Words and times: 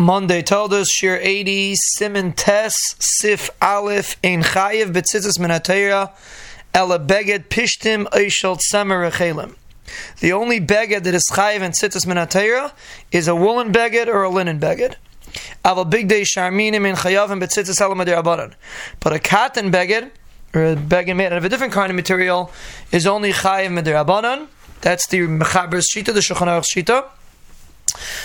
Monday 0.00 0.40
told 0.40 0.72
us 0.72 0.90
Shir 0.90 1.18
80 1.20 1.74
Simon 1.76 2.32
Tes 2.32 2.72
Sif 2.98 3.50
Aleph 3.60 4.16
Ein 4.24 4.42
Chayev 4.42 4.94
Betzitzis 4.94 5.38
Minatera 5.38 6.12
Ela 6.72 6.98
Beged 6.98 7.50
Pishtim 7.50 8.06
Eishel 8.06 8.58
Tzemer. 8.58 9.54
The 10.20 10.32
only 10.32 10.58
beged 10.58 11.04
that 11.04 11.12
is 11.12 11.30
chayiv 11.30 11.60
and 11.60 11.74
tzitzis 11.74 12.06
minatera 12.06 12.72
is 13.12 13.28
a 13.28 13.36
woolen 13.36 13.74
beged 13.74 14.06
or 14.06 14.22
a 14.22 14.30
linen 14.30 14.58
beged. 14.58 14.94
Aval 15.66 15.90
big 15.90 16.08
day 16.08 16.22
sharminim 16.22 16.88
in 16.88 16.96
chayavim 16.96 17.38
betzitzis 17.38 17.78
alamadirabanan. 17.78 18.54
But 19.00 19.12
a 19.12 19.18
cotton 19.18 19.70
beged 19.70 20.12
or 20.54 20.64
a 20.64 20.76
beged 20.76 21.14
made 21.14 21.26
out 21.26 21.34
of 21.34 21.44
a 21.44 21.50
different 21.50 21.74
kind 21.74 21.90
of 21.90 21.96
material 21.96 22.50
is 22.90 23.06
only 23.06 23.34
chayiv 23.34 23.68
midirabanan. 23.68 24.48
That's 24.80 25.06
the 25.08 25.18
mechaber's 25.18 25.90
shita, 25.94 26.14
the 26.14 26.20
shulchan 26.20 26.46
aruch 26.46 26.74
shita. 26.74 27.06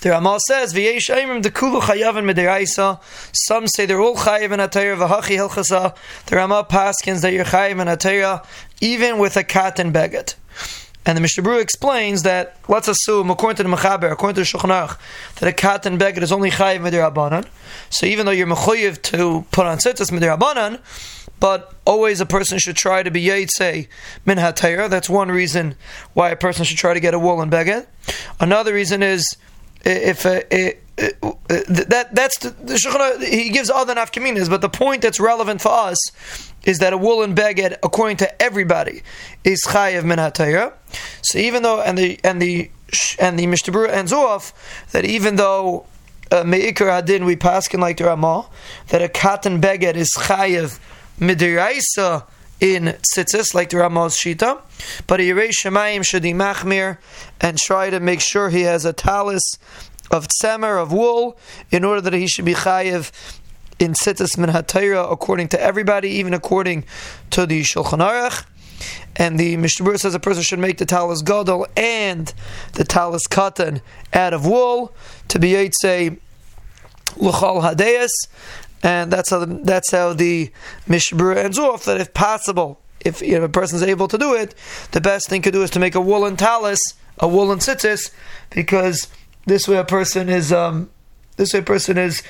The 0.00 0.10
Ramah 0.10 0.38
says, 0.46 0.72
"V'yesh 0.74 1.14
aimim 1.14 1.42
the 1.42 1.50
kulu 1.50 1.80
chayavin 1.80 2.32
midiraisa." 2.32 3.00
Some 3.32 3.66
say 3.66 3.84
they're 3.84 4.00
all 4.00 4.16
chayiv 4.16 4.52
in 4.52 4.60
atayra 4.60 4.96
v'hachi 4.96 5.36
hilchasa. 5.36 5.96
The 6.26 6.36
Ramah 6.36 6.66
paskins 6.70 7.22
that 7.22 7.32
you're 7.32 7.44
chayiv 7.44 7.80
in 7.80 7.88
atayra 7.88 8.44
even 8.80 9.18
with 9.18 9.36
a 9.36 9.42
cotton 9.42 9.92
beged. 9.92 10.34
And 11.04 11.16
the 11.16 11.22
Mishnah 11.22 11.50
explains 11.56 12.22
that 12.24 12.56
let's 12.68 12.86
assume, 12.86 13.30
according 13.30 13.56
to 13.56 13.62
the 13.62 13.74
Mechaber, 13.74 14.12
according 14.12 14.34
to 14.34 14.40
the 14.42 14.58
Shulchan 14.58 14.98
that 15.36 15.48
a 15.48 15.52
cotton 15.52 15.98
beged 15.98 16.22
is 16.22 16.30
only 16.30 16.50
chayiv 16.50 16.80
midirabanan. 16.80 17.46
So 17.90 18.06
even 18.06 18.26
though 18.26 18.32
you're 18.32 18.46
mechuyev 18.46 19.00
to 19.02 19.46
put 19.50 19.66
on 19.66 19.78
tzitzis 19.78 20.10
midirabanan, 20.10 20.80
but 21.40 21.72
always 21.84 22.20
a 22.20 22.26
person 22.26 22.58
should 22.58 22.76
try 22.76 23.02
to 23.02 23.10
be 23.10 23.24
yaitse 23.24 23.88
min 24.26 24.38
hatayra. 24.38 24.90
That's 24.90 25.08
one 25.08 25.30
reason 25.30 25.76
why 26.12 26.30
a 26.30 26.36
person 26.36 26.64
should 26.64 26.78
try 26.78 26.94
to 26.94 27.00
get 27.00 27.14
a 27.14 27.18
woolen 27.18 27.50
beged. 27.50 27.86
Another 28.38 28.74
reason 28.74 29.02
is 29.02 29.36
if 29.84 30.26
uh, 30.26 30.40
it, 30.50 30.82
that 30.96 32.08
that's 32.12 32.38
the, 32.38 32.50
the 32.50 33.26
he 33.26 33.50
gives 33.50 33.70
other 33.70 33.94
nafkaminas, 33.94 34.50
but 34.50 34.60
the 34.60 34.68
point 34.68 35.02
that's 35.02 35.20
relevant 35.20 35.60
for 35.60 35.70
us 35.72 35.96
is 36.64 36.78
that 36.80 36.92
a 36.92 36.98
woolen 36.98 37.34
beged, 37.34 37.76
according 37.82 38.16
to 38.16 38.42
everybody, 38.42 39.02
is 39.44 39.62
chayev 39.64 40.04
min 40.04 40.18
hatayra. 40.18 40.72
So 41.22 41.38
even 41.38 41.62
though 41.62 41.80
and 41.80 41.96
the 41.96 42.18
and 42.24 42.42
the 42.42 42.70
and 43.18 43.38
the 43.38 43.46
Mishnah 43.46 43.72
Berurah 43.72 43.90
ends 43.90 44.12
off 44.12 44.52
that 44.92 45.04
even 45.04 45.36
though 45.36 45.86
uh, 46.32 46.42
meikar 46.42 47.02
hadin 47.02 47.24
we 47.24 47.36
paskin 47.36 47.78
like 47.78 47.98
the 47.98 48.04
Ramah 48.04 48.48
that 48.88 49.00
a 49.00 49.08
cotton 49.08 49.60
beged 49.60 49.94
is 49.94 50.10
chayev 50.16 50.80
midiraisa 51.20 52.24
in 52.60 52.96
tzitzis, 53.14 53.54
like 53.54 53.70
the 53.70 53.76
Ramah's 53.76 54.16
Shita, 54.16 54.60
but 55.06 55.20
a 55.20 55.22
Yerei 55.22 55.50
Shemayim 55.50 56.04
should 56.04 56.22
be 56.22 56.32
machmir 56.32 56.98
and 57.40 57.56
try 57.58 57.90
to 57.90 58.00
make 58.00 58.20
sure 58.20 58.50
he 58.50 58.62
has 58.62 58.84
a 58.84 58.92
talis 58.92 59.42
of 60.10 60.26
tzemer, 60.28 60.82
of 60.82 60.92
wool, 60.92 61.38
in 61.70 61.84
order 61.84 62.00
that 62.00 62.12
he 62.12 62.26
should 62.26 62.44
be 62.44 62.54
chayiv 62.54 63.12
in 63.78 63.92
tzitzis 63.92 64.36
min 64.36 64.50
hatayra, 64.50 65.10
according 65.10 65.48
to 65.48 65.60
everybody, 65.60 66.10
even 66.10 66.34
according 66.34 66.84
to 67.30 67.46
the 67.46 67.62
Shulchan 67.62 68.00
Aruch. 68.00 68.44
And 69.16 69.38
the 69.38 69.56
Mishnah 69.56 69.98
says 69.98 70.14
a 70.14 70.20
person 70.20 70.42
should 70.42 70.58
make 70.60 70.78
the 70.78 70.86
talis 70.86 71.22
gadol 71.22 71.66
and 71.76 72.32
the 72.74 72.84
talis 72.84 73.26
katan 73.28 73.80
out 74.12 74.32
of 74.32 74.46
wool 74.46 74.94
to 75.28 75.38
be 75.38 75.50
yitzay 75.50 76.18
l'chal 77.16 77.62
hadeyas, 77.62 78.10
and 78.82 79.12
that's 79.12 79.30
how 79.30 79.44
the, 79.44 79.60
that's 79.64 79.90
how 79.90 80.12
the 80.12 80.50
Mishnah 80.86 81.34
ends 81.36 81.58
off. 81.58 81.84
That 81.84 82.00
if 82.00 82.14
possible, 82.14 82.80
if 83.00 83.22
know, 83.22 83.44
a 83.44 83.48
person 83.48 83.76
is 83.76 83.82
able 83.82 84.08
to 84.08 84.18
do 84.18 84.34
it, 84.34 84.54
the 84.92 85.00
best 85.00 85.28
thing 85.28 85.42
to 85.42 85.50
do 85.50 85.62
is 85.62 85.70
to 85.70 85.78
make 85.78 85.94
a 85.94 86.00
woolen 86.00 86.36
talis, 86.36 86.80
a 87.18 87.28
woolen 87.28 87.58
tzitzis, 87.58 88.10
because 88.50 89.08
this 89.46 89.66
way 89.66 89.76
a 89.76 89.84
person 89.84 90.28
is 90.28 90.52
um, 90.52 90.90
this 91.36 91.52
way 91.52 91.60
a 91.60 91.62
person 91.62 91.98
is 91.98 92.22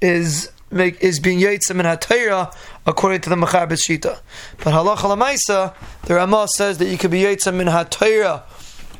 is 0.00 0.50
make 0.70 1.00
is 1.02 1.18
being 1.18 1.40
yitzim 1.40 1.80
in 1.80 1.86
hatayra 1.86 2.54
according 2.86 3.20
to 3.22 3.30
the 3.30 3.36
Mechaber 3.36 3.76
Shita. 3.76 4.20
But 4.58 4.74
halacha 4.74 5.16
lamaisa, 5.16 5.74
the 6.02 6.14
Ramah 6.14 6.48
says 6.56 6.78
that 6.78 6.86
you 6.86 6.98
could 6.98 7.10
be 7.10 7.22
yitzim 7.22 7.60
in 7.60 7.66
hatayra 7.66 8.42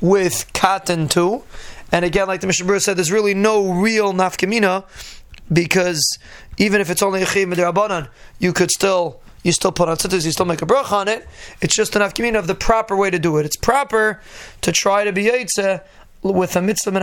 with 0.00 0.50
cotton 0.52 1.08
too. 1.08 1.44
And 1.92 2.04
again, 2.04 2.28
like 2.28 2.40
the 2.40 2.46
Mishnah 2.46 2.80
said, 2.80 2.96
there's 2.96 3.10
really 3.10 3.34
no 3.34 3.72
real 3.72 4.12
nafkamina 4.12 4.84
because 5.52 6.18
even 6.58 6.80
if 6.80 6.90
it's 6.90 7.02
only 7.02 7.22
a 7.22 7.26
chiyim 7.26 7.52
midirabanan, 7.52 8.08
you 8.38 8.52
could 8.52 8.70
still 8.70 9.20
you 9.42 9.52
still 9.52 9.72
put 9.72 9.88
on 9.88 9.96
tzitzis, 9.96 10.26
you 10.26 10.32
still 10.32 10.46
make 10.46 10.60
a 10.60 10.66
brach 10.66 10.92
on 10.92 11.08
it. 11.08 11.26
It's 11.62 11.74
just 11.74 11.96
an 11.96 12.02
afkamina 12.02 12.38
of 12.38 12.46
the 12.46 12.54
proper 12.54 12.94
way 12.96 13.10
to 13.10 13.18
do 13.18 13.38
it. 13.38 13.46
It's 13.46 13.56
proper 13.56 14.20
to 14.60 14.72
try 14.72 15.04
to 15.04 15.12
be 15.12 15.24
yitzah 15.24 15.82
with 16.22 16.56
a 16.56 16.62
mitzvah 16.62 16.92
min 16.92 17.02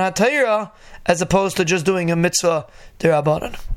as 1.05 1.21
opposed 1.21 1.57
to 1.57 1.65
just 1.65 1.85
doing 1.85 2.11
a 2.11 2.15
mitzvah 2.15 2.67
derabanan. 2.99 3.59